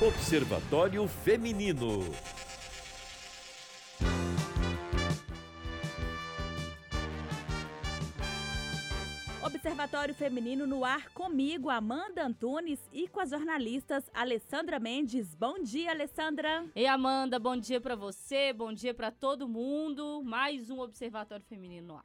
[0.00, 1.98] Observatório Feminino.
[9.42, 15.34] Observatório Feminino no ar comigo, Amanda Antunes, e com as jornalistas Alessandra Mendes.
[15.34, 16.64] Bom dia, Alessandra.
[16.76, 20.22] Ei, Amanda, bom dia para você, bom dia para todo mundo.
[20.22, 22.04] Mais um Observatório Feminino no ar.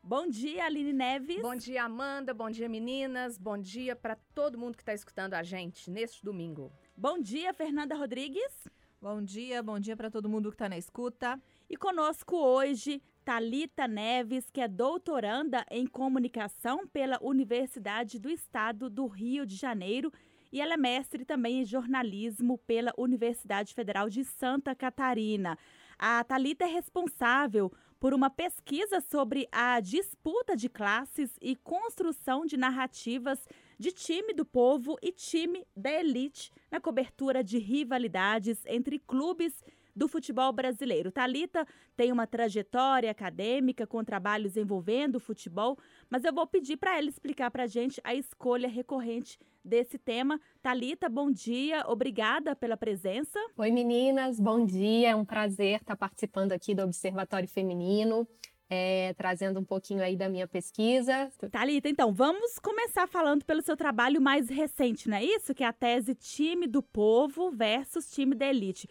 [0.00, 1.42] Bom dia, Aline Neves.
[1.42, 2.32] Bom dia, Amanda.
[2.32, 3.36] Bom dia, meninas.
[3.36, 6.72] Bom dia para todo mundo que está escutando a gente neste domingo.
[7.02, 8.68] Bom dia, Fernanda Rodrigues.
[9.00, 11.36] Bom dia, bom dia para todo mundo que está na escuta.
[11.68, 19.08] E conosco hoje, Talita Neves, que é doutoranda em comunicação pela Universidade do Estado do
[19.08, 20.12] Rio de Janeiro
[20.52, 25.58] e ela é mestre também em jornalismo pela Universidade Federal de Santa Catarina.
[25.98, 32.56] A Talita é responsável por uma pesquisa sobre a disputa de classes e construção de
[32.56, 33.44] narrativas
[33.82, 39.52] de time do povo e time da elite na cobertura de rivalidades entre clubes
[39.94, 41.10] do futebol brasileiro.
[41.10, 45.76] Talita tem uma trajetória acadêmica com trabalhos envolvendo o futebol,
[46.08, 50.40] mas eu vou pedir para ela explicar para a gente a escolha recorrente desse tema.
[50.62, 53.36] Talita, bom dia, obrigada pela presença.
[53.56, 58.28] Oi meninas, bom dia, é um prazer estar participando aqui do Observatório Feminino.
[58.74, 61.30] É, trazendo um pouquinho aí da minha pesquisa.
[61.50, 65.54] Talita, então, vamos começar falando pelo seu trabalho mais recente, não é isso?
[65.54, 68.88] Que é a tese Time do Povo versus Time da Elite.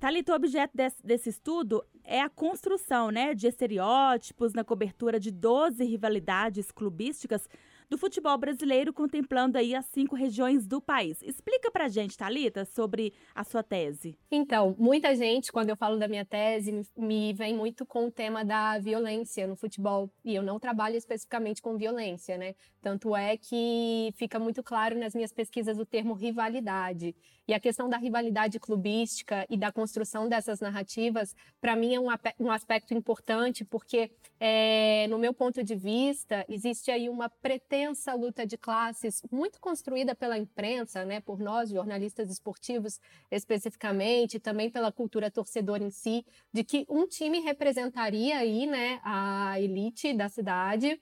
[0.00, 5.30] Talita, o objeto desse, desse, estudo é a construção né, de estereótipos na cobertura de
[5.30, 7.48] 12 rivalidades clubísticas
[7.90, 11.20] do futebol brasileiro, contemplando aí as cinco regiões do país.
[11.22, 14.16] Explica pra gente, Talita, sobre a sua tese.
[14.30, 18.10] Então, muita gente, quando eu falo da minha tese, me, me vem muito com o
[18.10, 20.08] tema da violência no futebol.
[20.24, 22.54] E eu não trabalho especificamente com violência, né?
[22.80, 27.14] Tanto é que fica muito claro nas minhas pesquisas o termo rivalidade.
[27.46, 32.06] E a questão da rivalidade clubística e da construção dessas narrativas, para mim, é um,
[32.38, 38.46] um, aspecto importante, porque, é, no meu ponto de vista, existe aí uma pretensa luta
[38.46, 43.00] de classes muito construída pela imprensa, né, por nós, jornalistas esportivos
[43.30, 49.60] especificamente, também pela cultura torcedora em si, de que um time representaria aí, né, a
[49.60, 51.00] elite da cidade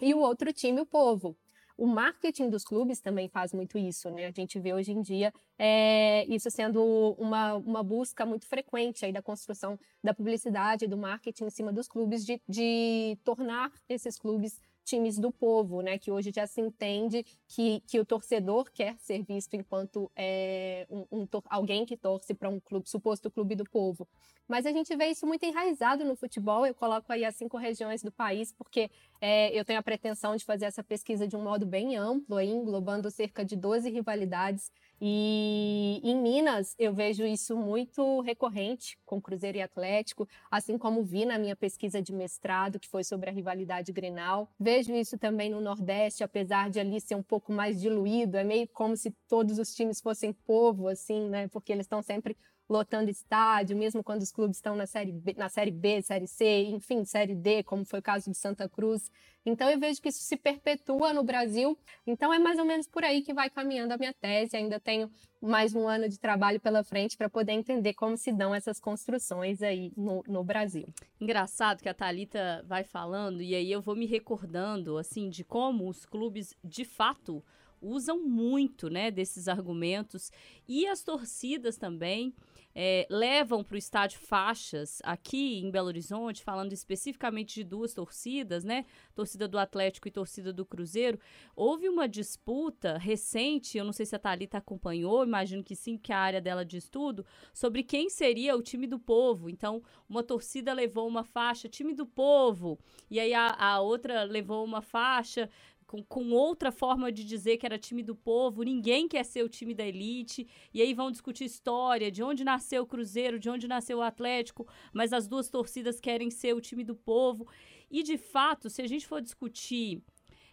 [0.00, 1.36] e o outro time o povo.
[1.76, 4.26] O marketing dos clubes também faz muito isso, né?
[4.26, 6.82] A gente vê hoje em dia é, isso sendo
[7.18, 11.88] uma, uma busca muito frequente aí da construção da publicidade, do marketing em cima dos
[11.88, 15.98] clubes, de, de tornar esses clubes times do povo, né?
[15.98, 21.06] Que hoje já se entende que, que o torcedor quer ser visto enquanto é, um,
[21.10, 24.08] um alguém que torce para um clube, suposto clube do povo.
[24.48, 26.66] Mas a gente vê isso muito enraizado no futebol.
[26.66, 28.90] Eu coloco aí as cinco regiões do país, porque
[29.20, 32.50] é, eu tenho a pretensão de fazer essa pesquisa de um modo bem amplo, aí,
[32.50, 34.72] englobando cerca de 12 rivalidades.
[35.02, 41.24] E em Minas eu vejo isso muito recorrente com Cruzeiro e Atlético, assim como vi
[41.24, 44.50] na minha pesquisa de mestrado, que foi sobre a rivalidade Grenal.
[44.58, 48.68] Vejo isso também no Nordeste, apesar de ali ser um pouco mais diluído, é meio
[48.68, 51.48] como se todos os times fossem povo, assim, né?
[51.48, 52.36] Porque eles estão sempre
[52.70, 56.62] lotando estádio, mesmo quando os clubes estão na série B, na série B, série C,
[56.66, 59.10] enfim, série D, como foi o caso de Santa Cruz.
[59.44, 61.76] Então eu vejo que isso se perpetua no Brasil.
[62.06, 64.56] Então é mais ou menos por aí que vai caminhando a minha tese.
[64.56, 65.10] Ainda tenho
[65.40, 69.62] mais um ano de trabalho pela frente para poder entender como se dão essas construções
[69.62, 70.86] aí no, no Brasil.
[71.20, 75.88] Engraçado que a Talita vai falando e aí eu vou me recordando assim de como
[75.88, 77.42] os clubes de fato
[77.80, 80.30] usam muito né, desses argumentos
[80.68, 82.34] e as torcidas também
[82.74, 88.64] é, levam para o estádio faixas aqui em Belo Horizonte, falando especificamente de duas torcidas,
[88.64, 88.84] né?
[89.14, 91.18] Torcida do Atlético e torcida do Cruzeiro.
[91.56, 96.12] Houve uma disputa recente, eu não sei se a Thalita acompanhou, imagino que sim, que
[96.12, 99.50] a área dela de estudo, sobre quem seria o time do povo.
[99.50, 102.78] Então, uma torcida levou uma faixa, time do povo,
[103.10, 105.50] e aí a, a outra levou uma faixa
[105.90, 109.48] com, com outra forma de dizer que era time do povo, ninguém quer ser o
[109.48, 113.66] time da elite, e aí vão discutir história, de onde nasceu o Cruzeiro, de onde
[113.66, 117.48] nasceu o Atlético, mas as duas torcidas querem ser o time do povo.
[117.90, 120.00] E de fato, se a gente for discutir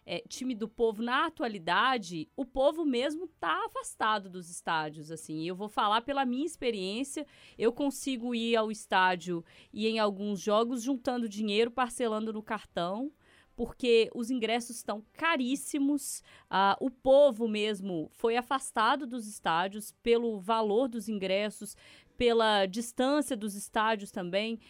[0.04, 5.46] é, time do povo na atualidade, o povo mesmo está afastado dos estádios, assim.
[5.46, 7.24] Eu vou falar pela minha experiência,
[7.56, 13.12] eu consigo ir ao estádio e em alguns jogos juntando dinheiro, parcelando no cartão,
[13.58, 16.22] porque os ingressos estão caríssimos.
[16.44, 21.76] Uh, o povo mesmo foi afastado dos estádios pelo valor dos ingressos,
[22.16, 24.60] pela distância dos estádios também,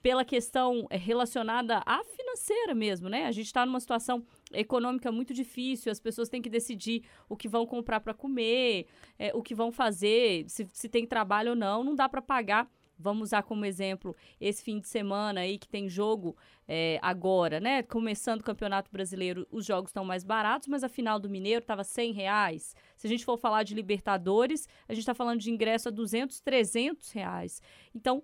[0.00, 3.26] pela questão eh, relacionada à financeira mesmo, né?
[3.26, 7.48] A gente está numa situação econômica muito difícil, as pessoas têm que decidir o que
[7.48, 8.86] vão comprar para comer,
[9.18, 12.66] é, o que vão fazer, se, se tem trabalho ou não, não dá para pagar
[12.98, 16.36] Vamos usar como exemplo esse fim de semana aí que tem jogo
[16.66, 17.82] é, agora, né?
[17.82, 21.84] Começando o Campeonato Brasileiro, os jogos estão mais baratos, mas a final do Mineiro estava
[21.84, 22.74] 100 reais.
[22.96, 26.40] Se a gente for falar de Libertadores, a gente está falando de ingresso a 200,
[26.40, 27.62] 300 reais.
[27.94, 28.22] Então,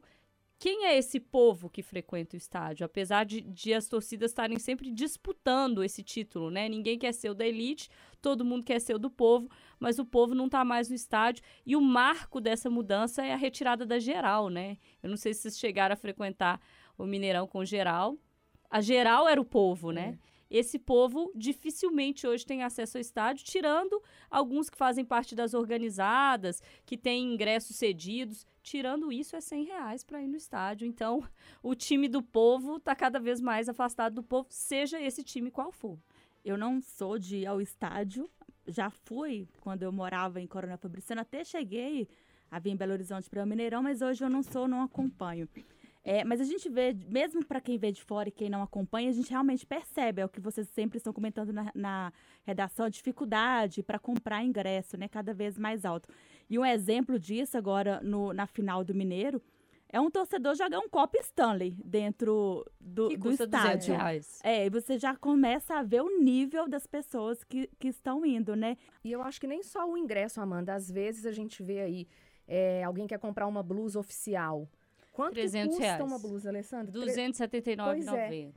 [0.64, 2.86] quem é esse povo que frequenta o estádio?
[2.86, 6.70] Apesar de, de as torcidas estarem sempre disputando esse título, né?
[6.70, 7.90] Ninguém quer ser o da elite,
[8.22, 9.46] todo mundo quer ser o do povo,
[9.78, 11.44] mas o povo não está mais no estádio.
[11.66, 14.78] E o marco dessa mudança é a retirada da geral, né?
[15.02, 16.58] Eu não sei se vocês chegaram a frequentar
[16.96, 18.16] o Mineirão com geral.
[18.70, 20.18] A geral era o povo, né?
[20.22, 25.52] É esse povo dificilmente hoje tem acesso ao estádio, tirando alguns que fazem parte das
[25.52, 28.46] organizadas, que têm ingressos cedidos.
[28.62, 30.86] Tirando isso, é 100 reais para ir no estádio.
[30.86, 31.24] Então,
[31.60, 35.72] o time do povo está cada vez mais afastado do povo, seja esse time qual
[35.72, 35.98] for.
[36.44, 38.30] Eu não sou de ir ao estádio,
[38.64, 42.08] já fui quando eu morava em Coronel Fabriciano, até cheguei
[42.48, 45.48] a vir em Belo Horizonte para o Mineirão, mas hoje eu não sou, não acompanho.
[46.04, 49.08] É, mas a gente vê, mesmo para quem vê de fora e quem não acompanha,
[49.08, 52.12] a gente realmente percebe, é o que vocês sempre estão comentando na, na
[52.44, 56.08] redação, a dificuldade para comprar ingresso, né, cada vez mais alto.
[56.50, 59.40] E um exemplo disso agora no, na final do Mineiro
[59.88, 63.94] é um torcedor jogar um copo Stanley dentro do, que do estádio.
[63.94, 64.40] Reais.
[64.42, 68.56] É, e você já começa a ver o nível das pessoas que, que estão indo,
[68.56, 68.76] né?
[69.04, 70.74] E eu acho que nem só o ingresso, Amanda.
[70.74, 72.08] Às vezes a gente vê aí
[72.46, 74.68] é, alguém quer comprar uma blusa oficial.
[75.14, 76.04] Quanto 300 custa reais.
[76.04, 76.92] uma blusa, Alessandra?
[76.92, 78.52] 279,90.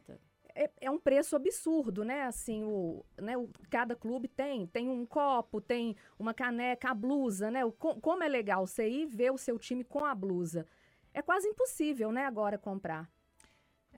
[0.56, 0.64] É.
[0.64, 0.72] é.
[0.82, 0.92] é.
[0.92, 2.24] um preço absurdo, né?
[2.24, 4.66] Assim, o, né, o, cada clube tem.
[4.66, 7.64] Tem um copo, tem uma caneca, a blusa, né?
[7.64, 10.66] O, como é legal você ir ver o seu time com a blusa.
[11.14, 13.08] É quase impossível, né, agora comprar.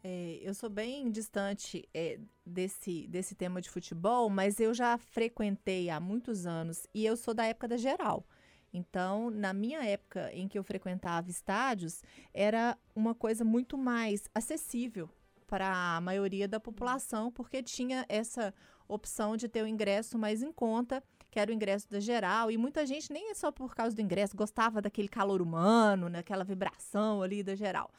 [0.03, 5.89] É, eu sou bem distante é, desse, desse tema de futebol, mas eu já frequentei
[5.89, 8.25] há muitos anos e eu sou da época da geral.
[8.73, 15.09] Então, na minha época em que eu frequentava estádios, era uma coisa muito mais acessível
[15.47, 18.53] para a maioria da população, porque tinha essa
[18.87, 22.57] opção de ter o ingresso mais em conta, que era o ingresso da geral, e
[22.57, 27.21] muita gente nem é só por causa do ingresso, gostava daquele calor humano, naquela vibração
[27.21, 27.91] ali da geral.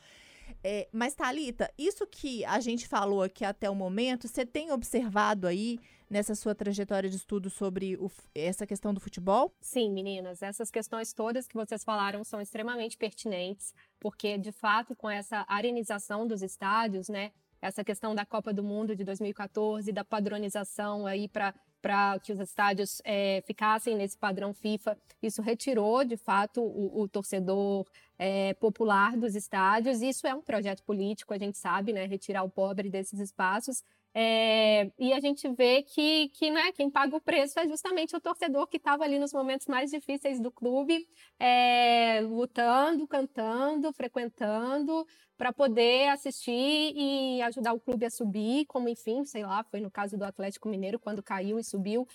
[0.62, 5.46] É, mas, Thalita, isso que a gente falou aqui até o momento, você tem observado
[5.46, 9.54] aí nessa sua trajetória de estudo sobre o, essa questão do futebol?
[9.60, 15.08] Sim, meninas, essas questões todas que vocês falaram são extremamente pertinentes, porque de fato com
[15.08, 17.30] essa arenização dos estádios, né,
[17.62, 22.40] essa questão da Copa do Mundo de 2014, da padronização aí para para que os
[22.40, 24.96] estádios é, ficassem nesse padrão FIFA.
[25.22, 27.86] Isso retirou, de fato, o, o torcedor
[28.18, 30.02] é, popular dos estádios.
[30.02, 32.06] Isso é um projeto político, a gente sabe, né?
[32.06, 33.82] Retirar o pobre desses espaços.
[34.12, 38.20] É, e a gente vê que, que né, quem paga o preço é justamente o
[38.20, 41.06] torcedor que estava ali nos momentos mais difíceis do clube,
[41.38, 45.06] é, lutando, cantando, frequentando,
[45.40, 46.52] para poder assistir
[46.94, 50.68] e ajudar o clube a subir, como enfim, sei lá, foi no caso do Atlético
[50.68, 52.06] Mineiro quando caiu e subiu.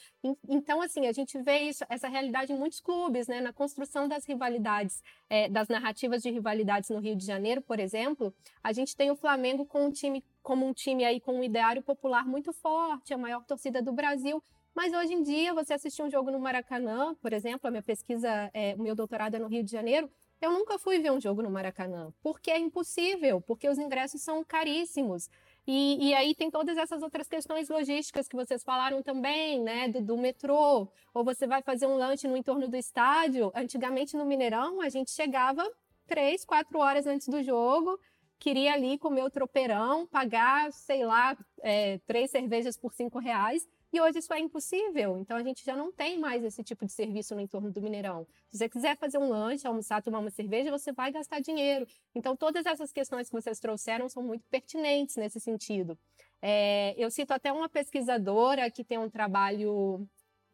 [0.48, 4.26] Então, assim, a gente vê isso, essa realidade em muitos clubes, né, na construção das
[4.26, 8.32] rivalidades, é, das narrativas de rivalidades no Rio de Janeiro, por exemplo,
[8.64, 11.82] a gente tem o Flamengo com um time como um time aí com um ideário
[11.82, 14.42] popular muito forte, a maior torcida do Brasil.
[14.76, 18.30] Mas hoje em dia, você assistir um jogo no Maracanã, por exemplo, a minha pesquisa,
[18.54, 20.08] é, o meu doutorado é no Rio de Janeiro,
[20.40, 24.44] eu nunca fui ver um jogo no Maracanã, porque é impossível, porque os ingressos são
[24.44, 25.30] caríssimos.
[25.66, 29.88] E, e, aí tem todas essas outras questões logísticas que vocês falaram também, né?
[29.88, 33.52] Do, do, metrô, ou você vai fazer um lanche no entorno do estádio.
[33.56, 35.68] Antigamente no Mineirão, a gente chegava
[36.06, 38.00] três, quatro horas antes do jogo,
[38.46, 44.00] queria ali comer o tropeirão, pagar, sei lá, é, três cervejas por cinco reais e
[44.00, 47.34] hoje isso é impossível, então a gente já não tem mais esse tipo de serviço
[47.34, 48.28] no entorno do Mineirão.
[48.52, 51.88] Se você quiser fazer um lanche, almoçar, tomar uma cerveja, você vai gastar dinheiro.
[52.14, 55.98] Então todas essas questões que vocês trouxeram são muito pertinentes nesse sentido.
[56.40, 60.08] É, eu cito até uma pesquisadora que tem um trabalho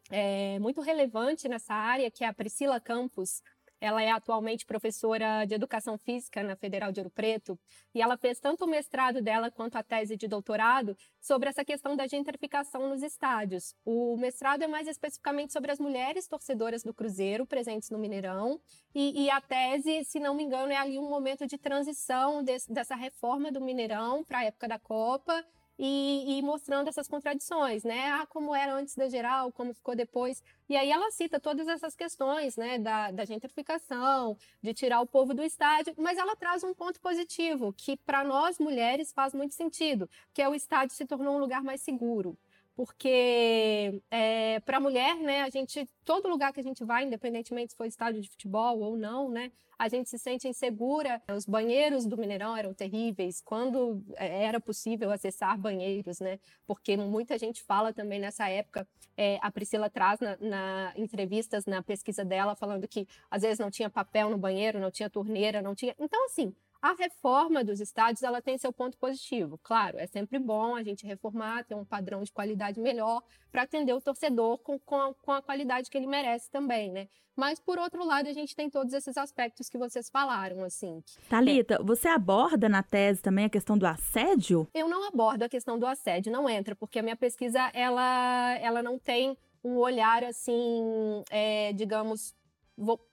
[0.10, 3.42] é, muito relevante nessa área, que é a Priscila Campos.
[3.82, 7.60] Ela é atualmente professora de Educação Física na Federal de Ouro Preto
[7.96, 11.96] e ela fez tanto o mestrado dela quanto a tese de doutorado sobre essa questão
[11.96, 13.76] da gentrificação nos estádios.
[13.84, 18.62] O mestrado é mais especificamente sobre as mulheres torcedoras do Cruzeiro presentes no Mineirão
[18.94, 22.96] e, e a tese, se não me engano, é ali um momento de transição dessa
[22.96, 25.44] reforma do Mineirão para a época da Copa
[25.84, 28.12] e, e, mostrando essas contradições, né?
[28.12, 30.44] Ah, como era antes da geral, como ficou depois.
[30.70, 32.78] E aí ela cita todas essas questões, né?
[32.78, 37.74] Da, da gentrificação, de tirar o povo do estádio, mas ela traz um ponto positivo,
[37.74, 41.64] que para nós mulheres faz muito sentido, que é o estádio se tornou um lugar
[41.64, 42.38] mais seguro
[42.82, 47.74] porque é, para a mulher, né, a gente, todo lugar que a gente vai, independentemente
[47.74, 51.22] se for estádio de futebol ou não, né, a gente se sente insegura.
[51.32, 57.38] Os banheiros do Mineirão eram terríveis, quando é, era possível acessar banheiros, né, porque muita
[57.38, 62.56] gente fala também nessa época, é, a Priscila traz na, na entrevistas, na pesquisa dela,
[62.56, 65.96] falando que às vezes não tinha papel no banheiro, não tinha torneira, não tinha.
[66.00, 69.60] Então, assim, a reforma dos estádios ela tem seu ponto positivo.
[69.62, 73.22] Claro, é sempre bom a gente reformar, ter um padrão de qualidade melhor
[73.52, 77.08] para atender o torcedor com, com a, com, a, qualidade que ele merece também, né?
[77.36, 81.04] Mas, por outro lado, a gente tem todos esses aspectos que vocês falaram, assim.
[81.30, 81.84] Talita, é...
[81.84, 84.68] você aborda na tese também a questão do assédio?
[84.74, 88.84] Eu não abordo a questão do assédio, não entra, porque a minha pesquisa, ela, ela
[88.84, 92.36] não tem um olhar, assim, é, digamos,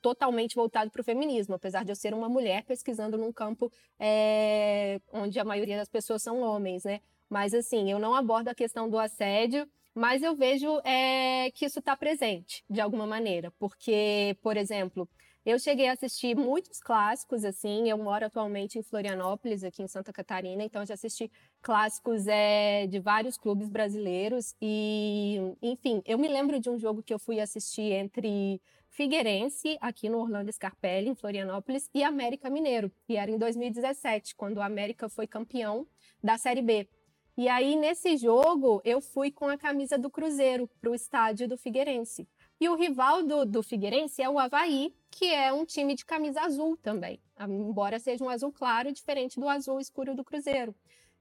[0.01, 5.01] totalmente voltado para o feminismo, apesar de eu ser uma mulher pesquisando num campo é,
[5.13, 7.01] onde a maioria das pessoas são homens, né?
[7.29, 11.81] Mas assim, eu não abordo a questão do assédio, mas eu vejo é, que isso
[11.81, 15.09] está presente de alguma maneira, porque, por exemplo,
[15.45, 20.13] eu cheguei a assistir muitos clássicos, assim, eu moro atualmente em Florianópolis, aqui em Santa
[20.13, 21.31] Catarina, então já assisti
[21.63, 27.15] clássicos é, de vários clubes brasileiros e, enfim, eu me lembro de um jogo que
[27.15, 32.91] eu fui assistir entre Figueirense, aqui no Orlando Scarpelli, em Florianópolis, e América Mineiro.
[33.09, 35.87] E era em 2017, quando o América foi campeão
[36.23, 36.89] da Série B.
[37.37, 41.57] E aí, nesse jogo, eu fui com a camisa do Cruzeiro para o estádio do
[41.57, 42.27] Figueirense.
[42.61, 46.41] E o rival do, do Figueirense é o Havaí, que é um time de camisa
[46.41, 50.75] azul também, embora seja um azul claro, diferente do azul escuro do Cruzeiro.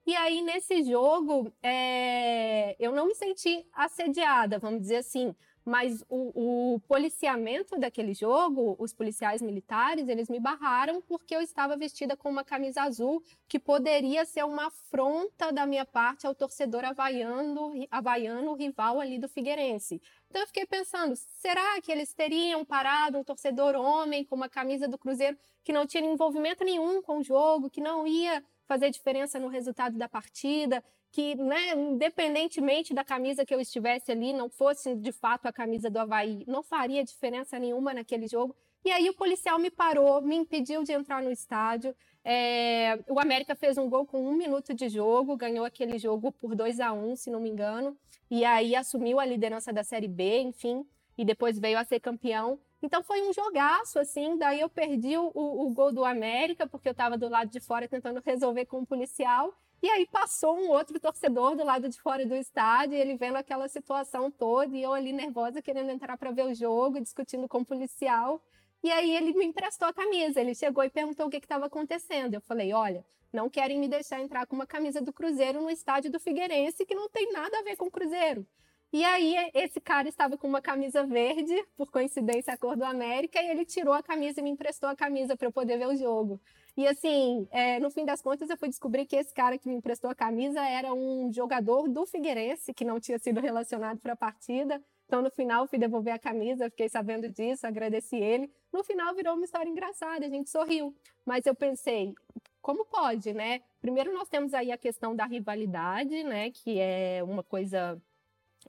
[0.05, 2.75] E aí, nesse jogo, é...
[2.79, 5.35] eu não me senti assediada, vamos dizer assim,
[5.67, 11.75] mas o, o, policiamento daquele jogo, os policiais militares, eles me barraram porque eu estava
[11.75, 16.85] vestida com uma camisa azul que poderia ser uma afronta da minha parte ao torcedor
[16.85, 20.01] havaiano, havaiano rival ali do Figueirense.
[20.29, 24.87] Então eu fiquei pensando, será que eles teriam parado um torcedor homem com uma camisa
[24.87, 29.39] do Cruzeiro que não tinha envolvimento nenhum com o jogo, que não ia fazer diferença
[29.39, 34.93] no resultado da partida, que, né, independentemente da camisa que eu estivesse ali, não fosse
[34.95, 38.55] de fato a camisa do Havaí, não faria diferença nenhuma naquele jogo.
[38.83, 41.95] E aí o policial me parou, me impediu de entrar no estádio.
[42.29, 46.55] É, o América fez um gol com um minuto de jogo, ganhou aquele jogo por
[46.55, 47.97] 2 a 1 um, se não me engano,
[48.29, 50.85] e aí assumiu a liderança da Série B, enfim,
[51.17, 52.59] e depois veio a ser campeão.
[52.83, 54.37] Então foi um jogaço, assim.
[54.37, 57.87] Daí eu perdi o, o gol do América, porque eu estava do lado de fora
[57.87, 59.57] tentando resolver com o policial.
[59.81, 63.69] E aí passou um outro torcedor do lado de fora do estádio, ele vendo aquela
[63.69, 67.65] situação toda, e eu ali nervosa, querendo entrar para ver o jogo, discutindo com o
[67.65, 68.43] policial.
[68.87, 70.39] E aí ele me emprestou a camisa.
[70.39, 72.35] Ele chegou e perguntou o que estava acontecendo.
[72.35, 73.03] Eu falei: olha,
[73.33, 76.95] não querem me deixar entrar com uma camisa do Cruzeiro no estádio do Figueirense, que
[76.95, 78.47] não tem nada a ver com o Cruzeiro.
[78.93, 83.41] E aí esse cara estava com uma camisa verde, por coincidência a cor do América,
[83.41, 85.95] e ele tirou a camisa e me emprestou a camisa para eu poder ver o
[85.97, 86.39] jogo.
[86.77, 89.75] E assim, é, no fim das contas, eu fui descobrir que esse cara que me
[89.75, 94.15] emprestou a camisa era um jogador do Figueirense, que não tinha sido relacionado para a
[94.15, 94.81] partida.
[95.07, 98.51] Então, no final, fui devolver a camisa, fiquei sabendo disso, agradeci ele.
[98.73, 100.93] No final, virou uma história engraçada, a gente sorriu.
[101.25, 102.13] Mas eu pensei,
[102.61, 103.61] como pode, né?
[103.79, 106.51] Primeiro, nós temos aí a questão da rivalidade, né?
[106.51, 108.01] Que é uma coisa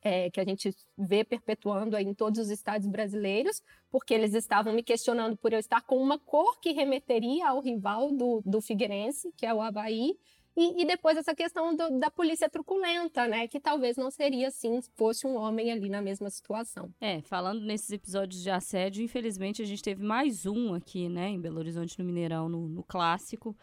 [0.00, 4.73] é, que a gente vê perpetuando aí em todos os estados brasileiros, porque eles estavam
[4.73, 9.33] me questionando por eu estar com uma cor que remeteria ao rival do, do Figueirense,
[9.37, 10.16] que é o Havaí,
[10.58, 13.46] e, e depois essa questão do, da polícia truculenta, né?
[13.46, 16.92] Que talvez não seria assim se fosse um homem ali na mesma situação.
[17.00, 21.40] É, falando nesses episódios de assédio, infelizmente a gente teve mais um aqui, né, em
[21.40, 23.56] Belo Horizonte, no Mineirão, no, no clássico.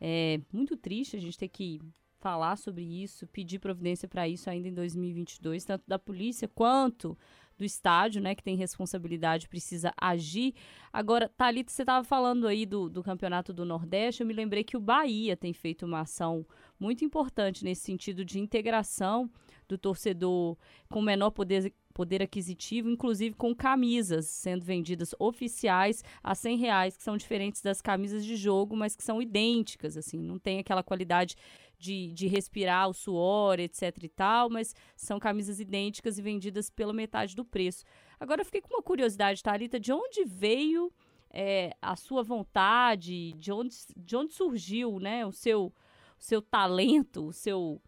[0.00, 1.82] É muito triste a gente ter que
[2.18, 7.16] falar sobre isso, pedir providência para isso ainda em 2022, tanto da polícia quanto
[7.58, 10.54] do estádio, né, que tem responsabilidade, precisa agir.
[10.92, 14.76] Agora, Thalita, você estava falando aí do, do Campeonato do Nordeste, eu me lembrei que
[14.76, 16.46] o Bahia tem feito uma ação
[16.78, 19.28] muito importante nesse sentido de integração
[19.68, 20.56] do torcedor
[20.88, 27.02] com menor poder, poder aquisitivo, inclusive com camisas sendo vendidas oficiais a 100 reais, que
[27.02, 31.34] são diferentes das camisas de jogo, mas que são idênticas, assim, não tem aquela qualidade
[31.78, 36.92] de, de respirar o suor, etc e tal, mas são camisas idênticas e vendidas pela
[36.92, 37.84] metade do preço.
[38.18, 40.92] Agora eu fiquei com uma curiosidade, Thalita, de onde veio
[41.30, 47.26] é, a sua vontade, de onde, de onde surgiu né, o, seu, o seu talento,
[47.26, 47.80] o seu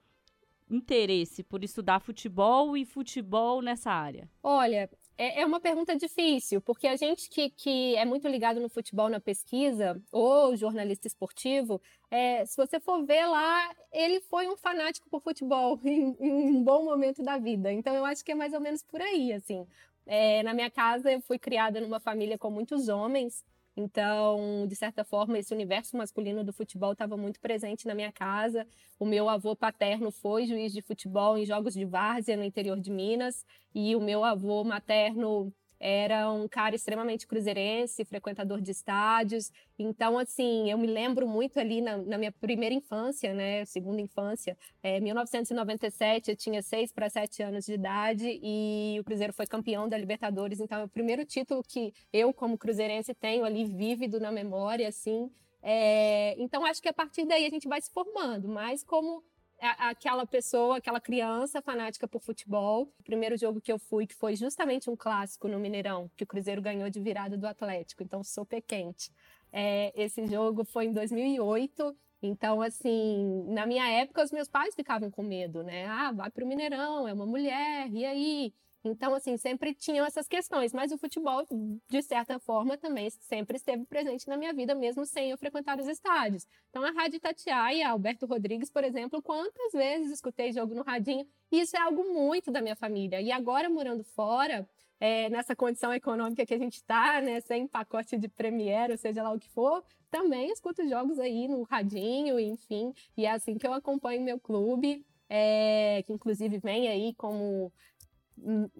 [0.68, 4.30] interesse por estudar futebol e futebol nessa área?
[4.42, 8.68] Olha, é, é uma pergunta difícil, porque a gente que, que é muito ligado no
[8.68, 14.56] futebol, na pesquisa, ou jornalista esportivo, é, se você for ver lá, ele foi um
[14.56, 17.72] fanático por futebol em, em, um bom momento da vida.
[17.72, 19.66] Então, eu acho que é mais ou menos por aí, assim.
[20.06, 23.44] É, na minha casa, eu fui criada numa família com muitos homens,
[23.76, 28.66] então, de certa forma, esse universo masculino do futebol estava muito presente na minha casa.
[28.98, 32.90] O meu avô paterno foi juiz de futebol em jogos de várzea no interior de
[32.90, 39.50] Minas, e o meu avô materno era um cara extremamente cruzeirense, frequentador de estádios.
[39.78, 44.56] Então, assim, eu me lembro muito ali na, na minha primeira infância, né, segunda infância,
[44.82, 49.88] é, 1997, eu tinha seis para sete anos de idade e o Cruzeiro foi campeão
[49.88, 50.60] da Libertadores.
[50.60, 55.30] Então, é o primeiro título que eu, como cruzeirense, tenho ali vívido na memória, assim.
[55.62, 59.22] É, então, acho que a partir daí a gente vai se formando, mas como
[59.60, 62.92] aquela pessoa, aquela criança fanática por futebol.
[62.98, 66.26] O primeiro jogo que eu fui, que foi justamente um clássico no Mineirão, que o
[66.26, 69.10] Cruzeiro ganhou de virada do Atlético, então sou pé quente.
[69.52, 75.10] É, esse jogo foi em 2008, então, assim, na minha época, os meus pais ficavam
[75.10, 75.86] com medo, né?
[75.86, 78.54] Ah, vai para o Mineirão, é uma mulher, e aí?
[78.82, 81.46] Então, assim, sempre tinham essas questões, mas o futebol,
[81.88, 85.86] de certa forma, também sempre esteve presente na minha vida, mesmo sem eu frequentar os
[85.86, 86.46] estádios.
[86.70, 91.60] Então, a Rádio Tatiaia, Alberto Rodrigues, por exemplo, quantas vezes escutei jogo no radinho, e
[91.60, 93.20] isso é algo muito da minha família.
[93.20, 94.66] E agora, morando fora,
[94.98, 99.22] é, nessa condição econômica que a gente está, né, sem pacote de Premiere, ou seja
[99.22, 103.66] lá o que for, também escuto jogos aí no radinho, enfim, e é assim que
[103.66, 107.72] eu acompanho meu clube, é, que inclusive vem aí como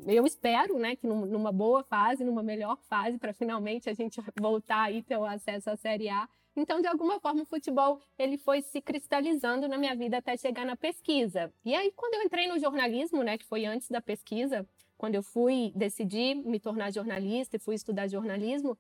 [0.07, 4.93] eu espero, né, que numa boa fase, numa melhor fase, para finalmente a gente voltar
[4.93, 6.29] e ter o acesso à Série A.
[6.57, 10.65] Então, de alguma forma, o futebol ele foi se cristalizando na minha vida até chegar
[10.65, 11.53] na pesquisa.
[11.65, 14.67] E aí, quando eu entrei no jornalismo, né, que foi antes da pesquisa,
[14.97, 18.77] quando eu fui decidir me tornar jornalista e fui estudar jornalismo,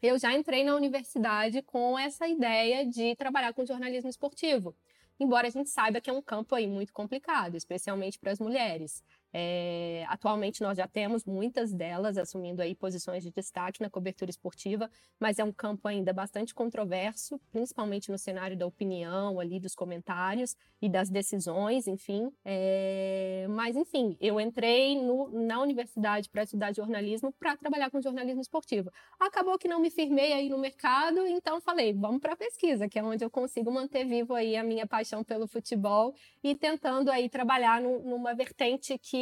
[0.00, 4.74] eu já entrei na universidade com essa ideia de trabalhar com jornalismo esportivo.
[5.18, 9.04] Embora a gente saiba que é um campo aí muito complicado, especialmente para as mulheres.
[9.32, 14.90] É, atualmente nós já temos muitas delas assumindo aí posições de destaque na cobertura esportiva,
[15.18, 20.54] mas é um campo ainda bastante controverso, principalmente no cenário da opinião ali dos comentários
[20.80, 22.30] e das decisões, enfim.
[22.44, 28.42] É, mas enfim, eu entrei no, na universidade para estudar jornalismo para trabalhar com jornalismo
[28.42, 28.90] esportivo.
[29.18, 33.02] Acabou que não me firmei aí no mercado, então falei, vamos para pesquisa, que é
[33.02, 37.80] onde eu consigo manter vivo aí a minha paixão pelo futebol e tentando aí trabalhar
[37.80, 39.21] no, numa vertente que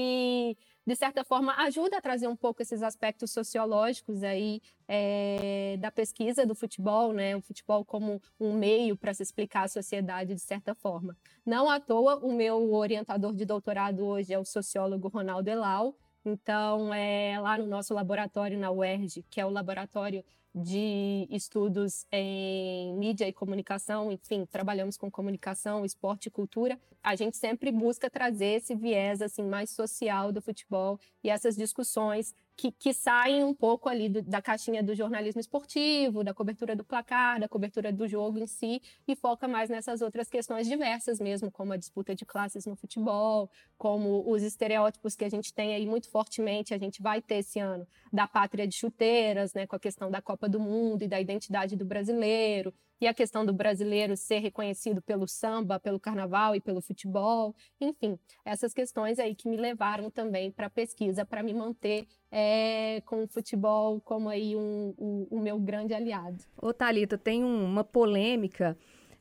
[0.87, 6.45] de certa forma, ajuda a trazer um pouco esses aspectos sociológicos aí é, da pesquisa
[6.45, 7.37] do futebol, né?
[7.37, 11.17] O futebol como um meio para se explicar a sociedade de certa forma.
[11.47, 15.97] Não à toa, o meu orientador de doutorado hoje é o sociólogo Ronaldo Elau.
[16.25, 22.95] Então, é lá no nosso laboratório na UERJ, que é o laboratório de estudos em
[22.95, 26.79] mídia e comunicação, enfim, trabalhamos com comunicação, esporte e cultura.
[27.03, 32.35] A gente sempre busca trazer esse viés assim mais social do futebol e essas discussões
[32.61, 36.85] que, que saem um pouco ali do, da caixinha do jornalismo esportivo, da cobertura do
[36.85, 41.51] placar, da cobertura do jogo em si, e foca mais nessas outras questões diversas mesmo,
[41.51, 45.87] como a disputa de classes no futebol, como os estereótipos que a gente tem aí
[45.87, 49.81] muito fortemente, a gente vai ter esse ano, da pátria de chuteiras, né, com a
[49.81, 54.17] questão da Copa do Mundo e da identidade do brasileiro, e a questão do brasileiro
[54.17, 59.57] ser reconhecido pelo samba, pelo carnaval e pelo futebol, enfim, essas questões aí que me
[59.57, 64.95] levaram também para a pesquisa, para me manter é, com o futebol como aí um,
[64.99, 66.45] um, o meu grande aliado.
[66.61, 68.77] Ô Thalita, tem uma polêmica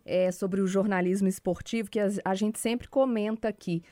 [0.05, 3.83] é, sobre o jornalismo esportivo que a, a, gente sempre comenta aqui.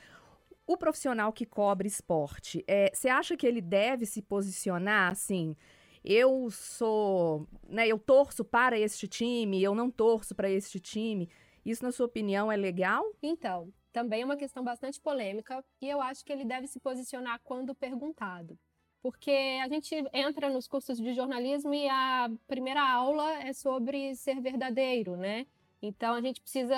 [0.66, 5.56] O profissional que cobre esporte, é, você acha que ele deve se posicionar assim?
[6.04, 11.28] Eu sou, né, eu torço para este time, eu não torço para este time.
[11.64, 13.04] Isso, na sua opinião, é legal?
[13.22, 17.40] Então, também é uma questão bastante polêmica e eu acho que ele deve se posicionar
[17.44, 18.58] quando perguntado
[19.00, 19.30] porque
[19.62, 25.16] a gente entra nos cursos de jornalismo e a primeira aula é sobre ser verdadeiro,
[25.16, 25.46] né?
[25.80, 26.76] Então a gente precisa,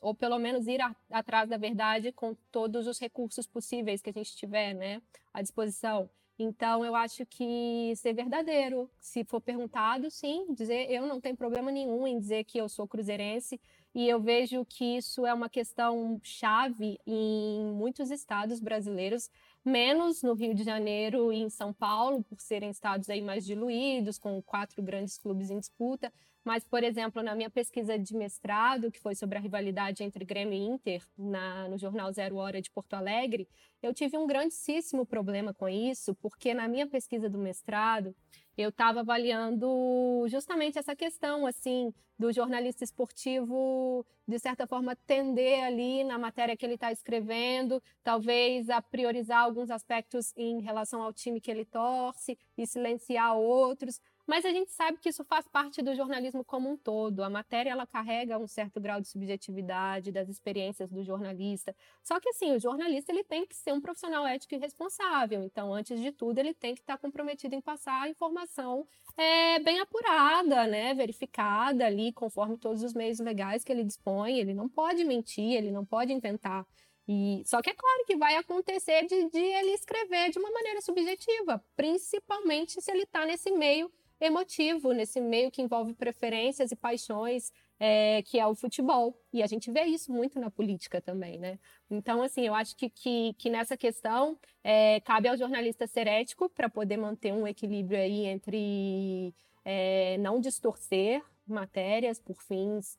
[0.00, 4.12] ou pelo menos ir a, atrás da verdade com todos os recursos possíveis que a
[4.12, 5.00] gente tiver, né,
[5.32, 6.10] à disposição.
[6.42, 11.70] Então eu acho que ser verdadeiro, se for perguntado, sim, dizer eu não tenho problema
[11.70, 13.60] nenhum em dizer que eu sou cruzeirense
[13.94, 19.28] e eu vejo que isso é uma questão chave em muitos estados brasileiros,
[19.62, 24.18] menos no Rio de Janeiro e em São Paulo, por serem estados aí mais diluídos,
[24.18, 26.10] com quatro grandes clubes em disputa.
[26.44, 30.54] Mas, por exemplo, na minha pesquisa de mestrado, que foi sobre a rivalidade entre Grêmio
[30.54, 33.46] e Inter, na, no jornal Zero Hora de Porto Alegre,
[33.82, 38.14] eu tive um grandíssimo problema com isso, porque na minha pesquisa do mestrado,
[38.56, 46.04] eu estava avaliando justamente essa questão, assim, do jornalista esportivo, de certa forma, tender ali
[46.04, 51.40] na matéria que ele está escrevendo, talvez a priorizar alguns aspectos em relação ao time
[51.40, 54.00] que ele torce e silenciar outros.
[54.30, 57.24] Mas a gente sabe que isso faz parte do jornalismo como um todo.
[57.24, 61.74] A matéria ela carrega um certo grau de subjetividade das experiências do jornalista.
[62.00, 65.42] Só que assim, o jornalista ele tem que ser um profissional ético e responsável.
[65.42, 69.80] Então, antes de tudo, ele tem que estar comprometido em passar a informação é, bem
[69.80, 74.38] apurada, né, verificada ali, conforme todos os meios legais que ele dispõe.
[74.38, 76.64] Ele não pode mentir, ele não pode inventar.
[77.08, 80.80] E, só que é claro que vai acontecer de, de ele escrever de uma maneira
[80.80, 83.90] subjetiva, principalmente se ele está nesse meio
[84.20, 89.18] emotivo nesse meio que envolve preferências e paixões, é, que é o futebol.
[89.32, 91.58] E a gente vê isso muito na política também, né?
[91.90, 96.50] Então, assim, eu acho que, que, que nessa questão é, cabe ao jornalista ser ético
[96.50, 102.98] para poder manter um equilíbrio aí entre é, não distorcer matérias por fins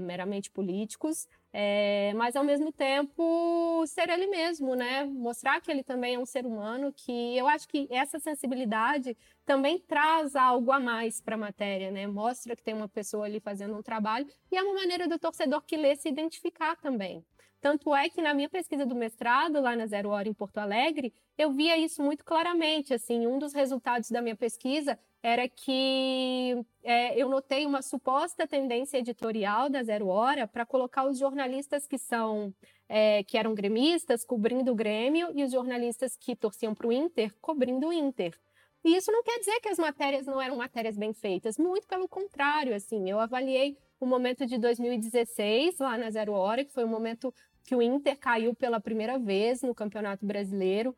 [0.00, 5.04] meramente políticos, é, mas ao mesmo tempo ser ele mesmo, né?
[5.04, 9.78] Mostrar que ele também é um ser humano, que eu acho que essa sensibilidade também
[9.78, 12.06] traz algo a mais para a matéria, né?
[12.06, 15.62] Mostra que tem uma pessoa ali fazendo um trabalho e é uma maneira do torcedor
[15.62, 17.24] que lê se identificar também.
[17.62, 21.14] Tanto é que na minha pesquisa do mestrado, lá na Zero Hora em Porto Alegre,
[21.38, 22.92] eu via isso muito claramente.
[22.92, 28.98] Assim, um dos resultados da minha pesquisa era que é, eu notei uma suposta tendência
[28.98, 32.52] editorial da Zero Hora para colocar os jornalistas que são
[32.88, 37.32] é, que eram gremistas cobrindo o Grêmio e os jornalistas que torciam para o Inter
[37.40, 38.36] cobrindo o Inter.
[38.84, 42.08] E isso não quer dizer que as matérias não eram matérias bem feitas, muito pelo
[42.08, 46.88] contrário, assim, eu avaliei o momento de 2016 lá na Zero Hora, que foi o
[46.88, 47.32] momento
[47.64, 50.96] que o Inter caiu pela primeira vez no Campeonato Brasileiro.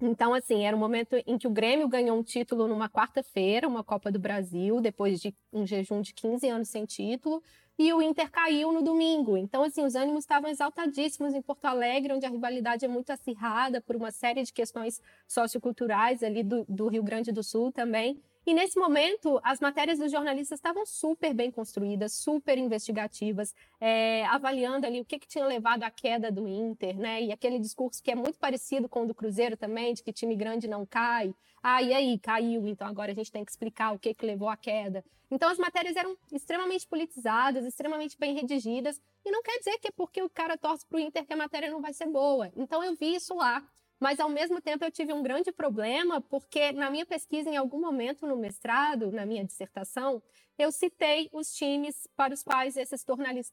[0.00, 3.84] Então, assim, era um momento em que o Grêmio ganhou um título numa quarta-feira, uma
[3.84, 7.40] Copa do Brasil, depois de um jejum de 15 anos sem título,
[7.78, 9.36] e o Inter caiu no domingo.
[9.36, 13.80] Então, assim, os ânimos estavam exaltadíssimos em Porto Alegre, onde a rivalidade é muito acirrada
[13.80, 18.20] por uma série de questões socioculturais ali do, do Rio Grande do Sul também.
[18.44, 24.84] E nesse momento, as matérias dos jornalistas estavam super bem construídas, super investigativas, é, avaliando
[24.84, 27.22] ali o que, que tinha levado à queda do Inter, né?
[27.22, 30.34] E aquele discurso que é muito parecido com o do Cruzeiro também, de que time
[30.34, 31.32] grande não cai.
[31.62, 34.48] Ah, e aí, caiu, então agora a gente tem que explicar o que, que levou
[34.48, 35.04] à queda.
[35.30, 39.92] Então as matérias eram extremamente politizadas, extremamente bem redigidas, e não quer dizer que é
[39.92, 42.50] porque o cara torce para o Inter que a matéria não vai ser boa.
[42.56, 43.64] Então eu vi isso lá
[44.02, 47.80] mas ao mesmo tempo eu tive um grande problema, porque na minha pesquisa, em algum
[47.80, 50.20] momento no mestrado, na minha dissertação,
[50.58, 53.06] eu citei os times para os quais esses,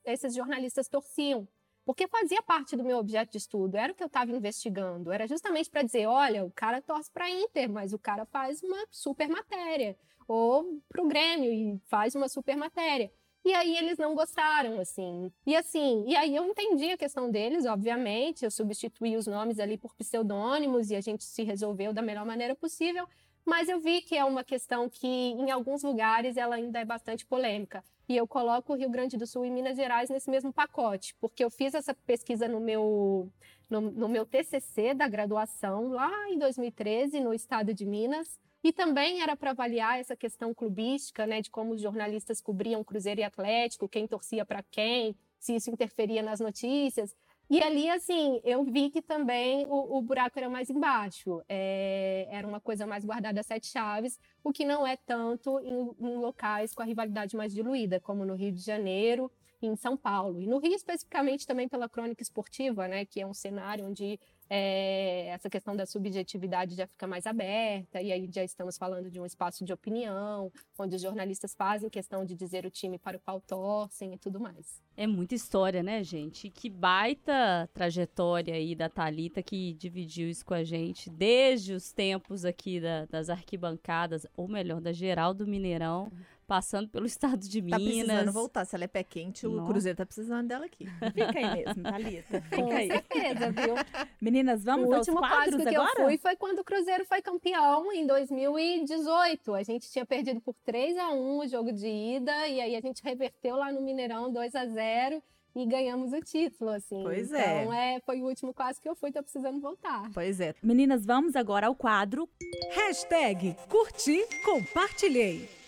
[0.03, 1.47] esses jornalistas torciam,
[1.85, 5.27] porque fazia parte do meu objeto de estudo, era o que eu estava investigando, era
[5.27, 9.29] justamente para dizer, olha, o cara torce para Inter, mas o cara faz uma super
[9.29, 9.95] matéria,
[10.27, 13.11] ou para o Grêmio e faz uma super matéria.
[13.43, 15.31] E aí eles não gostaram, assim.
[15.45, 19.77] E assim, e aí eu entendi a questão deles, obviamente, eu substituí os nomes ali
[19.77, 23.07] por pseudônimos e a gente se resolveu da melhor maneira possível,
[23.45, 27.25] mas eu vi que é uma questão que em alguns lugares ela ainda é bastante
[27.25, 27.83] polêmica.
[28.07, 31.43] E eu coloco o Rio Grande do Sul e Minas Gerais nesse mesmo pacote, porque
[31.43, 33.31] eu fiz essa pesquisa no meu
[33.69, 38.39] no, no meu TCC da graduação lá em 2013 no estado de Minas.
[38.63, 43.21] E também era para avaliar essa questão clubística, né, de como os jornalistas cobriam Cruzeiro
[43.21, 47.15] e Atlético, quem torcia para quem, se isso interferia nas notícias.
[47.49, 51.41] E ali, assim, eu vi que também o, o buraco era mais embaixo.
[51.49, 55.95] É, era uma coisa mais guardada a sete chaves, o que não é tanto em,
[55.99, 59.31] em locais com a rivalidade mais diluída, como no Rio de Janeiro
[59.67, 60.41] em São Paulo.
[60.41, 64.19] E no Rio, especificamente, também pela crônica esportiva, né, que é um cenário onde
[64.49, 69.19] é, essa questão da subjetividade já fica mais aberta, e aí já estamos falando de
[69.19, 73.19] um espaço de opinião, onde os jornalistas fazem questão de dizer o time para o
[73.19, 74.81] qual torcem e tudo mais.
[74.97, 76.49] É muita história, né, gente?
[76.49, 82.43] Que baita trajetória aí da Talita que dividiu isso com a gente desde os tempos
[82.43, 86.11] aqui da, das arquibancadas, ou melhor, da Geral do Mineirão,
[86.49, 88.05] passando pelo estado de Tá Minas.
[88.05, 88.65] precisando voltar.
[88.65, 89.71] Se ela é pé quente, o Nossa.
[89.71, 90.87] Cruzeiro tá precisando dela aqui.
[91.13, 92.41] Fica aí mesmo, Thalita.
[92.49, 92.87] Com Fica aí.
[92.87, 93.75] certeza, viu?
[94.19, 96.01] Meninas, vamos o aos último quadros clássico que agora?
[96.01, 99.53] eu fui foi quando o Cruzeiro foi campeão em 2018.
[99.53, 102.81] A gente tinha perdido por 3 a 1 o jogo de ida e aí a
[102.81, 105.21] gente reverteu lá no Mineirão 2 a 0
[105.55, 107.03] e ganhamos o título, assim.
[107.03, 107.61] Pois é.
[107.61, 107.99] então, é.
[108.05, 110.09] foi o último clássico que eu fui, tô precisando voltar.
[110.13, 110.55] Pois é.
[110.63, 112.27] Meninas, vamos agora ao quadro
[112.71, 115.58] Hashtag curti, compartilhei.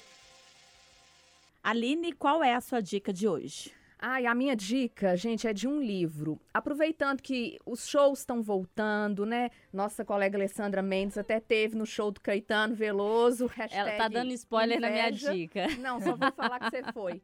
[1.64, 3.72] Aline, qual é a sua dica de hoje?
[4.04, 6.42] Ai, a minha dica, gente, é de um livro.
[6.52, 9.52] Aproveitando que os shows estão voltando, né?
[9.72, 13.48] Nossa colega Alessandra Mendes até teve no show do Caetano Veloso.
[13.70, 15.32] Ela tá dando spoiler na minha inveja.
[15.32, 15.68] dica.
[15.78, 17.22] Não, só vou falar que você foi.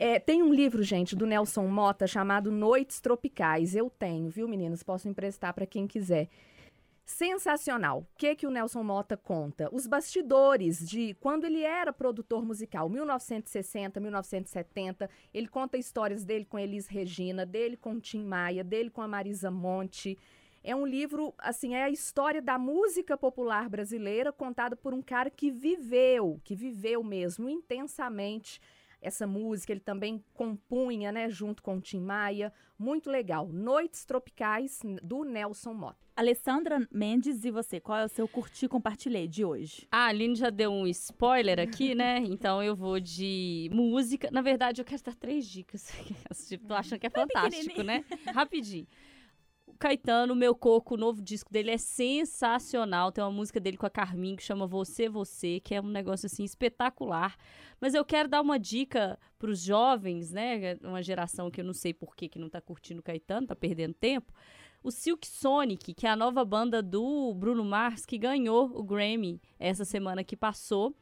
[0.00, 3.76] É, tem um livro, gente, do Nelson Mota chamado Noites Tropicais.
[3.76, 4.82] Eu tenho, viu, meninas?
[4.82, 6.28] Posso emprestar para quem quiser.
[7.06, 8.00] Sensacional.
[8.00, 9.68] O que, que o Nelson Mota conta?
[9.72, 15.08] Os bastidores de quando ele era produtor musical, 1960, 1970.
[15.32, 19.52] Ele conta histórias dele com Elis Regina, dele com Tim Maia, dele com a Marisa
[19.52, 20.18] Monte.
[20.64, 25.30] É um livro, assim, é a história da música popular brasileira contada por um cara
[25.30, 28.60] que viveu, que viveu mesmo intensamente
[29.06, 29.72] essa música.
[29.72, 32.52] Ele também compunha, né, junto com o Tim Maia.
[32.78, 33.48] Muito legal.
[33.48, 36.06] Noites Tropicais, do Nelson Mota.
[36.16, 39.86] Alessandra Mendes e você, qual é o seu curtir compartilhei de hoje?
[39.92, 42.18] A Aline já deu um spoiler aqui, né?
[42.36, 44.30] Então eu vou de música.
[44.30, 45.92] Na verdade, eu quero dar três dicas.
[46.48, 48.04] Tipo, tô achando que é fantástico, né?
[48.34, 48.86] Rapidinho.
[49.76, 53.12] Caetano, meu coco, o novo disco dele é sensacional.
[53.12, 56.26] Tem uma música dele com a Carmin que chama Você, Você, que é um negócio
[56.26, 57.36] assim espetacular.
[57.80, 60.76] Mas eu quero dar uma dica para os jovens, né?
[60.82, 63.94] Uma geração que eu não sei por que, que não tá curtindo Caetano, tá perdendo
[63.94, 64.32] tempo.
[64.82, 69.40] O Silk Sonic, que é a nova banda do Bruno Mars, que ganhou o Grammy
[69.58, 70.94] essa semana que passou.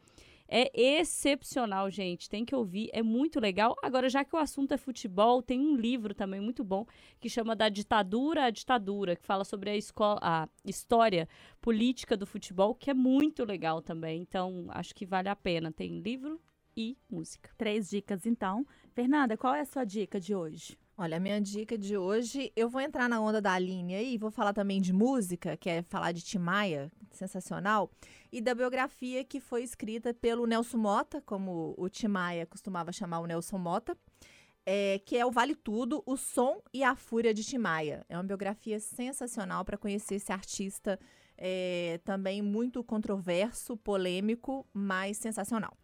[0.46, 2.28] É excepcional, gente.
[2.28, 3.74] Tem que ouvir, é muito legal.
[3.82, 6.86] Agora, já que o assunto é futebol, tem um livro também muito bom
[7.18, 11.28] que chama Da Ditadura à Ditadura, que fala sobre a, escola, a história
[11.60, 14.20] política do futebol, que é muito legal também.
[14.20, 15.72] Então, acho que vale a pena.
[15.72, 16.40] Tem livro
[16.76, 17.50] e música.
[17.56, 18.66] Três dicas, então.
[18.92, 20.76] Fernanda, qual é a sua dica de hoje?
[20.96, 24.30] Olha, a minha dica de hoje, eu vou entrar na onda da Aline aí, vou
[24.30, 27.90] falar também de música, que é falar de Tim Maia, sensacional,
[28.30, 33.18] e da biografia que foi escrita pelo Nelson Mota, como o Tim Maia costumava chamar
[33.18, 33.98] o Nelson Mota,
[34.64, 38.06] é, que é o Vale Tudo, o Som e a Fúria de Tim Maia.
[38.08, 40.96] É uma biografia sensacional para conhecer esse artista
[41.36, 45.76] é, também muito controverso, polêmico, mas sensacional.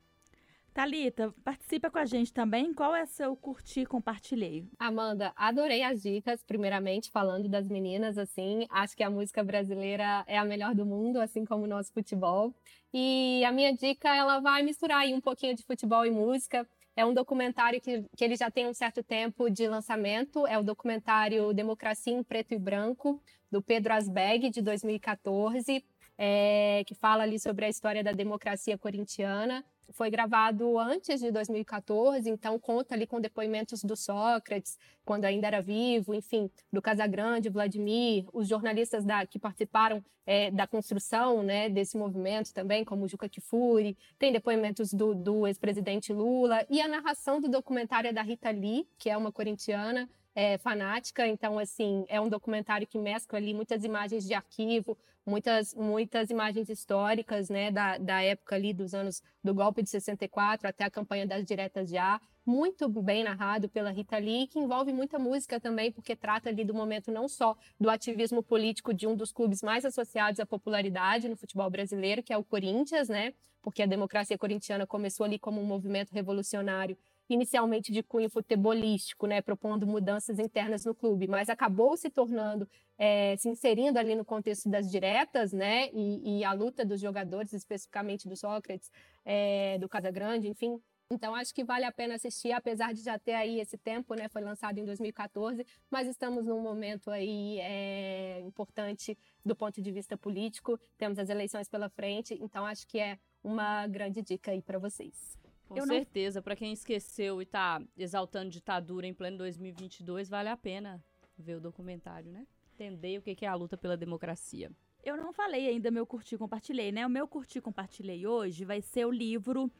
[0.73, 2.73] Talita, participa com a gente também.
[2.73, 4.65] Qual é seu curtir compartilhei?
[4.79, 6.45] Amanda, adorei as dicas.
[6.45, 11.21] Primeiramente, falando das meninas, assim, acho que a música brasileira é a melhor do mundo,
[11.21, 12.55] assim como o nosso futebol.
[12.95, 16.67] E a minha dica, ela vai misturar aí um pouquinho de futebol e música.
[16.95, 20.47] É um documentário que, que ele já tem um certo tempo de lançamento.
[20.47, 25.85] É o documentário Democracia em Preto e Branco, do Pedro Asbeg, de 2014,
[26.17, 32.29] é, que fala ali sobre a história da democracia corintiana foi gravado antes de 2014,
[32.29, 38.27] então conta ali com depoimentos do Sócrates, quando ainda era vivo, enfim, do Casagrande, Vladimir,
[38.33, 43.97] os jornalistas da, que participaram é, da construção né, desse movimento também, como Juca Kifuri,
[44.19, 48.87] tem depoimentos do, do ex-presidente Lula, e a narração do documentário é da Rita Lee,
[48.99, 53.85] que é uma corintiana, é, fanática, então assim é um documentário que mescla ali muitas
[53.85, 59.55] imagens de arquivo, muitas muitas imagens históricas, né, da, da época ali dos anos do
[59.55, 64.47] golpe de 64 até a campanha das diretas já, muito bem narrado pela Rita Lee,
[64.47, 68.95] que envolve muita música também, porque trata ali do momento não só do ativismo político
[68.95, 73.09] de um dos clubes mais associados à popularidade no futebol brasileiro, que é o Corinthians,
[73.09, 73.35] né?
[73.63, 76.97] Porque a democracia corintiana começou ali como um movimento revolucionário
[77.33, 83.37] inicialmente de cunho futebolístico, né, propondo mudanças internas no clube, mas acabou se tornando, é,
[83.37, 88.29] se inserindo ali no contexto das diretas, né, e, e a luta dos jogadores, especificamente
[88.29, 88.91] do Sócrates,
[89.25, 90.81] é, do Casagrande, enfim.
[91.13, 94.29] Então acho que vale a pena assistir, apesar de já ter aí esse tempo, né,
[94.29, 100.17] foi lançado em 2014, mas estamos num momento aí é, importante do ponto de vista
[100.17, 104.79] político, temos as eleições pela frente, então acho que é uma grande dica aí para
[104.79, 105.40] vocês.
[105.71, 110.49] Com Eu não- certeza, pra quem esqueceu e tá exaltando ditadura em pleno 2022, vale
[110.49, 111.01] a pena
[111.39, 112.45] ver o documentário, né?
[112.75, 114.69] Entender o que é a luta pela democracia.
[115.05, 117.07] Eu não falei ainda meu curtir compartilhei, né?
[117.07, 119.71] O meu curtir compartilhei hoje vai ser o livro.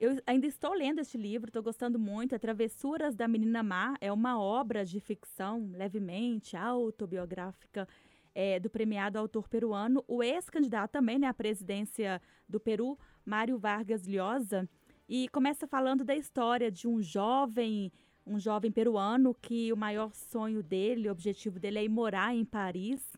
[0.00, 2.34] Eu ainda estou lendo este livro, estou gostando muito.
[2.34, 3.96] É Travessuras da Menina Má.
[4.00, 7.86] É uma obra de ficção levemente autobiográfica
[8.34, 14.06] é, do premiado autor peruano, o ex-candidato também né, à presidência do Peru, Mário Vargas
[14.06, 14.68] Llosa.
[15.08, 17.90] E começa falando da história de um jovem,
[18.26, 22.44] um jovem peruano que o maior sonho dele, o objetivo dele é ir morar em
[22.44, 23.16] Paris.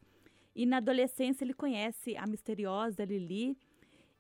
[0.55, 3.59] E na adolescência ele conhece a misteriosa Lili.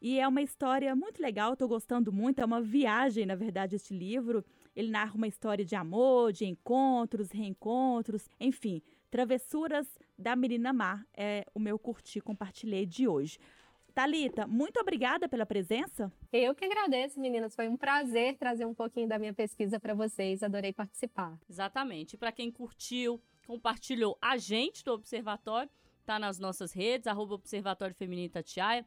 [0.02, 2.40] E é uma história muito legal, estou gostando muito.
[2.40, 4.44] É uma viagem, na verdade, este livro.
[4.74, 9.86] Ele narra uma história de amor, de encontros, reencontros, enfim, travessuras
[10.18, 11.04] da menina má.
[11.16, 13.38] É o meu curti, compartilhei de hoje.
[14.00, 16.10] Talita, muito obrigada pela presença.
[16.32, 17.54] Eu que agradeço, meninas.
[17.54, 20.42] Foi um prazer trazer um pouquinho da minha pesquisa para vocês.
[20.42, 21.38] Adorei participar.
[21.46, 22.16] Exatamente.
[22.16, 25.70] Para quem curtiu, compartilhou a gente do Observatório,
[26.06, 28.86] tá nas nossas redes, arroba Observatório Feminino Tatiaia.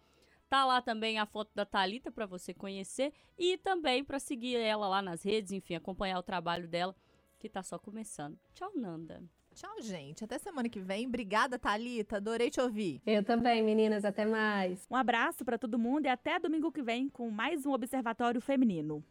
[0.50, 4.88] Tá lá também a foto da Talita para você conhecer e também para seguir ela
[4.88, 6.96] lá nas redes, enfim, acompanhar o trabalho dela
[7.38, 8.36] que tá só começando.
[8.56, 9.22] Tchau, Nanda.
[9.54, 10.24] Tchau, gente.
[10.24, 11.08] Até semana que vem.
[11.08, 12.18] Obrigada, Talita.
[12.18, 13.02] Adorei te ouvir.
[13.06, 14.04] Eu também, meninas.
[14.04, 14.88] Até mais.
[14.90, 19.04] Um abraço para todo mundo e até domingo que vem com mais um Observatório Feminino.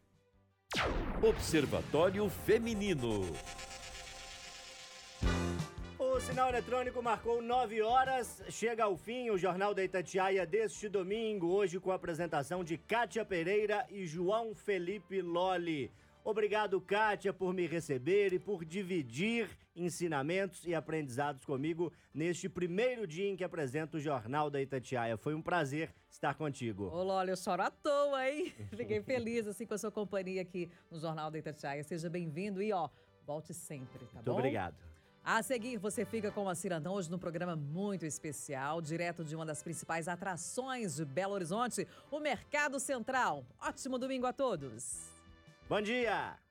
[1.23, 3.23] Observatório Feminino.
[5.99, 8.43] O sinal eletrônico marcou 9 horas.
[8.49, 13.25] Chega ao fim o Jornal da Itatiaia deste domingo, hoje com a apresentação de Kátia
[13.25, 15.91] Pereira e João Felipe Lolli.
[16.25, 23.29] Obrigado, Kátia, por me receber e por dividir ensinamentos e aprendizados comigo neste primeiro dia
[23.29, 25.17] em que apresento o Jornal da Itatiaia.
[25.17, 26.85] Foi um prazer estar contigo.
[26.85, 28.53] Ô, Loli, eu choro à toa, hein?
[28.77, 31.83] Fiquei feliz assim com a sua companhia aqui no Jornal da Itatiaia.
[31.83, 32.89] Seja bem-vindo e, ó,
[33.27, 34.39] volte sempre, tá Muito bom?
[34.39, 34.77] obrigado.
[35.25, 39.47] A seguir, você fica com a Cirandão hoje num programa muito especial, direto de uma
[39.47, 43.45] das principais atrações de Belo Horizonte, o Mercado Central.
[43.61, 45.12] Ótimo domingo a todos!
[45.69, 46.42] Bom dia!